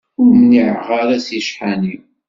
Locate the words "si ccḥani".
1.25-1.95